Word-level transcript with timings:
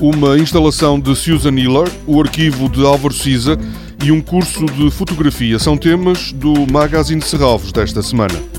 uma 0.00 0.38
instalação 0.38 1.00
de 1.00 1.14
Susan 1.14 1.58
Hiller, 1.58 1.90
o 2.06 2.20
arquivo 2.20 2.68
de 2.68 2.84
Álvaro 2.84 3.14
Siza 3.14 3.58
e 4.04 4.12
um 4.12 4.20
curso 4.20 4.66
de 4.66 4.90
fotografia 4.90 5.58
são 5.58 5.76
temas 5.76 6.32
do 6.32 6.70
Magazine 6.70 7.22
Serralves 7.22 7.72
desta 7.72 8.02
semana. 8.02 8.55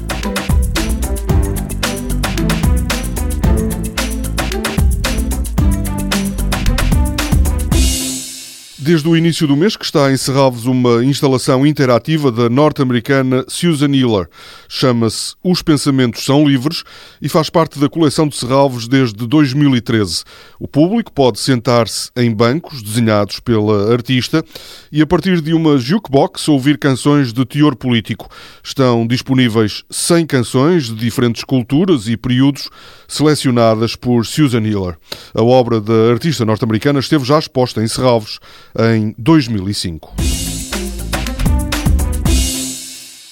Desde 8.88 9.06
o 9.10 9.18
início 9.18 9.46
do 9.46 9.58
mês 9.58 9.76
que 9.76 9.84
está 9.84 10.10
em 10.14 10.16
Serralves 10.16 10.64
uma 10.64 11.04
instalação 11.04 11.68
interativa 11.68 12.32
da 12.32 12.50
norte-americana 12.50 13.44
Susan 13.46 13.94
Hiller. 13.94 14.30
Chama-se 14.70 15.36
Os 15.44 15.62
Pensamentos 15.62 16.24
São 16.24 16.48
Livres 16.48 16.86
e 17.22 17.28
faz 17.28 17.50
parte 17.50 17.80
da 17.80 17.90
coleção 17.90 18.30
de 18.30 18.38
Serralves 18.38 18.88
desde 18.88 19.28
2013. 19.28 20.24
O 20.58 20.70
público 20.70 21.12
pode 21.12 21.38
sentar-se 21.38 22.10
em 22.16 22.34
bancos 22.34 22.82
desenhados 22.82 23.42
pela 23.42 23.92
artista 23.92 24.42
e, 24.90 25.02
a 25.02 25.06
partir 25.06 25.42
de 25.42 25.54
uma 25.54 25.78
jukebox, 25.78 26.48
ouvir 26.48 26.78
canções 26.78 27.34
de 27.34 27.44
teor 27.44 27.76
político. 27.76 28.30
Estão 28.64 29.06
disponíveis 29.06 29.84
100 29.90 30.26
canções 30.26 30.86
de 30.86 30.96
diferentes 30.96 31.44
culturas 31.44 32.08
e 32.08 32.16
períodos 32.16 32.70
selecionadas 33.06 33.98
por 33.98 34.26
Susan 34.26 34.62
Hiller. 34.62 34.98
A 35.36 35.44
obra 35.44 35.82
da 35.82 36.10
artista 36.10 36.46
norte-americana 36.46 37.00
esteve 37.00 37.26
já 37.26 37.38
exposta 37.38 37.84
em 37.84 37.88
Serralves 37.88 38.40
em 38.78 39.16
2005. 39.18 40.16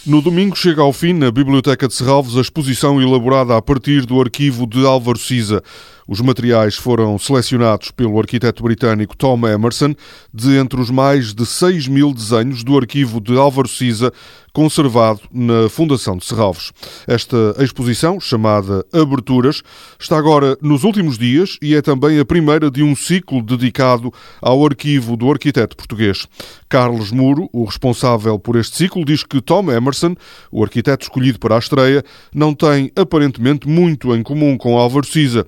No 0.06 0.22
domingo 0.22 0.56
chega 0.56 0.82
ao 0.82 0.94
fim, 0.94 1.14
na 1.14 1.32
Biblioteca 1.32 1.88
de 1.88 1.94
Serralves, 1.94 2.36
a 2.38 2.42
exposição 2.42 3.02
elaborada 3.02 3.56
a 3.56 3.62
partir 3.62 4.06
do 4.06 4.20
arquivo 4.20 4.68
de 4.68 4.86
Álvaro 4.86 5.18
Siza. 5.18 5.64
Os 6.08 6.22
materiais 6.22 6.76
foram 6.76 7.18
selecionados 7.18 7.90
pelo 7.90 8.20
arquiteto 8.20 8.62
britânico 8.62 9.18
Tom 9.18 9.48
Emerson 9.48 9.96
de 10.32 10.56
entre 10.56 10.80
os 10.80 10.92
mais 10.92 11.34
de 11.34 11.46
6 11.46 11.88
mil 11.88 12.14
desenhos 12.14 12.64
do 12.64 12.78
arquivo 12.78 13.20
de 13.20 13.36
Álvaro 13.36 13.68
Siza 13.68 14.14
conservado 14.54 15.20
na 15.34 15.68
Fundação 15.68 16.16
de 16.16 16.24
Serralves. 16.24 16.72
Esta 17.06 17.56
exposição, 17.60 18.22
chamada 18.22 18.86
Aberturas, 18.94 19.62
está 20.00 20.18
agora 20.18 20.58
nos 20.62 20.86
últimos 20.86 21.18
dias 21.18 21.58
e 21.62 21.76
é 21.76 21.82
também 21.82 22.20
a 22.20 22.26
primeira 22.26 22.72
de 22.72 22.82
um 22.82 22.96
ciclo 22.96 23.42
dedicado 23.42 24.14
ao 24.42 24.66
arquivo 24.66 25.18
do 25.18 25.30
arquiteto 25.30 25.76
português. 25.76 26.26
Carlos 26.70 27.12
Muro, 27.12 27.50
o 27.52 27.66
responsável 27.66 28.40
por 28.40 28.56
este 28.56 28.78
ciclo, 28.78 29.04
diz 29.04 29.24
que 29.24 29.42
Tom 29.42 29.70
Emerson, 29.70 30.16
o 30.50 30.64
arquiteto 30.64 31.04
escolhido 31.04 31.38
para 31.38 31.56
a 31.56 31.60
estreia, 31.60 32.02
não 32.34 32.54
tem 32.54 32.90
aparentemente 32.96 33.68
muito 33.68 34.16
em 34.16 34.24
comum 34.24 34.58
com 34.58 34.78
Álvaro 34.78 35.06
Siza 35.06 35.46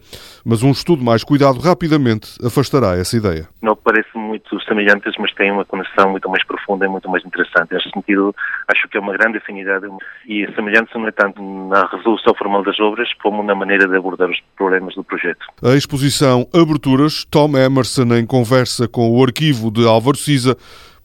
mas 0.48 0.64
um 0.64 0.72
estudo 0.72 1.04
mais 1.04 1.26
cuidado 1.26 1.60
rapidamente 1.60 2.38
afastará 2.42 2.96
essa 2.96 3.18
ideia. 3.18 3.50
Não 3.62 3.76
parece 3.76 4.18
muito 4.18 4.58
semelhantes, 4.62 5.14
mas 5.20 5.34
tem 5.34 5.52
uma 5.52 5.66
conexão 5.66 6.10
muito 6.10 6.30
mais 6.30 6.42
profunda 6.46 6.86
e 6.86 6.88
muito 6.88 7.10
mais 7.10 7.26
interessante. 7.26 7.74
Neste 7.74 7.92
sentido, 7.92 8.34
acho 8.70 8.88
que 8.88 8.98
é 8.98 9.02
uma 9.02 9.12
grande 9.12 9.40
afinidade 9.40 9.86
e 10.26 10.46
a 10.46 10.56
semelhança 10.56 10.98
não 10.98 11.06
é 11.06 11.12
tanto 11.12 11.42
na 11.68 11.86
resolução 11.88 12.34
formal 12.34 12.64
das 12.64 12.80
obras 12.80 13.10
como 13.22 13.44
na 13.44 13.54
maneira 13.54 13.90
de 13.90 13.98
abordar 13.98 14.30
os 14.30 14.40
problemas 14.56 14.96
do 14.96 15.04
projeto. 15.04 15.46
A 15.62 15.76
exposição 15.76 16.48
Aberturas, 16.54 17.26
Tom 17.26 17.58
Emerson 17.58 18.16
em 18.16 18.26
conversa 18.26 18.88
com 18.88 19.12
o 19.12 19.22
arquivo 19.22 19.70
de 19.70 19.86
Álvaro 19.86 20.16
Siza, 20.16 20.56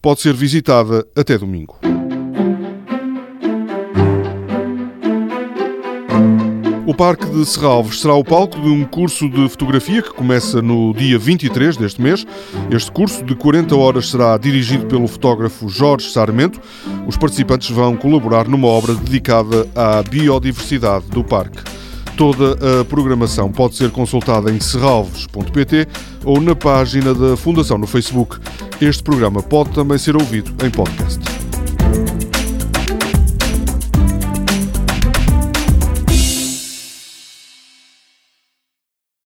pode 0.01 0.21
ser 0.21 0.33
visitada 0.33 1.05
até 1.17 1.37
domingo. 1.37 1.77
O 6.85 6.93
Parque 6.93 7.25
de 7.27 7.45
Serralves 7.45 8.01
será 8.01 8.13
o 8.13 8.25
palco 8.25 8.59
de 8.59 8.67
um 8.67 8.83
curso 8.83 9.29
de 9.29 9.47
fotografia 9.47 10.01
que 10.01 10.11
começa 10.13 10.61
no 10.61 10.93
dia 10.93 11.17
23 11.17 11.77
deste 11.77 12.01
mês. 12.01 12.25
Este 12.69 12.91
curso 12.91 13.23
de 13.23 13.33
40 13.35 13.73
horas 13.73 14.09
será 14.09 14.37
dirigido 14.37 14.85
pelo 14.87 15.07
fotógrafo 15.07 15.69
Jorge 15.69 16.11
Sarmento. 16.11 16.59
Os 17.07 17.15
participantes 17.15 17.69
vão 17.69 17.95
colaborar 17.95 18.49
numa 18.49 18.67
obra 18.67 18.93
dedicada 18.95 19.65
à 19.73 20.03
biodiversidade 20.03 21.05
do 21.05 21.23
parque. 21.23 21.63
Toda 22.17 22.81
a 22.81 22.83
programação 22.83 23.49
pode 23.49 23.75
ser 23.75 23.89
consultada 23.89 24.51
em 24.51 24.59
serralves.pt 24.59 25.87
ou 26.25 26.41
na 26.41 26.53
página 26.53 27.13
da 27.13 27.37
Fundação 27.37 27.77
no 27.77 27.87
Facebook. 27.87 28.39
Este 28.81 29.01
programa 29.01 29.41
pode 29.41 29.69
também 29.69 29.97
ser 29.97 30.17
ouvido 30.17 30.53
em 30.65 30.69
podcast. 30.69 31.32